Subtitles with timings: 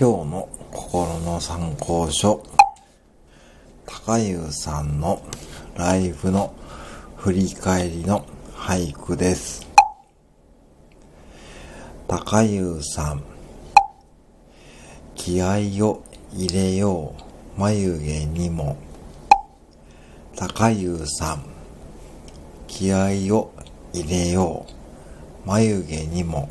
[0.00, 2.40] 今日の心の参考書、
[3.84, 5.20] 高優さんの
[5.74, 6.54] ライブの
[7.16, 8.24] 振り返りの
[8.54, 9.66] 俳句です。
[12.06, 13.24] 高優さん、
[15.16, 17.12] 気合を入れよ
[17.56, 18.76] う眉毛にも。
[20.36, 21.44] 高優さん、
[22.68, 23.52] 気合を
[23.92, 24.64] 入れよ
[25.44, 26.48] う眉毛にも。